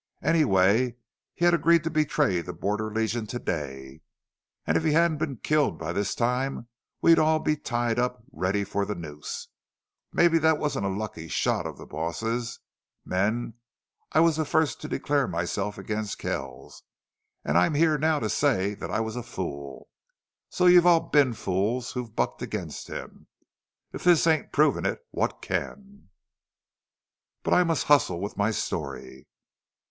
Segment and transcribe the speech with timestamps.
[0.23, 0.95] Anyway,
[1.35, 4.01] he had agreed to betray the Border Legion to day.
[4.65, 6.67] An' if he hadn't been killed by this time
[7.03, 9.49] we'd all be tied up, ready for the noose!...
[10.11, 12.57] Mebbe thet wasn't a lucky shot of the boss's.
[13.05, 13.53] Men,
[14.11, 16.81] I was the first to declare myself against Kells,
[17.45, 19.87] an' I'm here now to say thet I was a fool.
[20.49, 23.27] So you've all been fools who've bucked against him.
[23.93, 26.09] If this ain't provin' it, what can!
[27.43, 29.27] "But I must hustle with my story....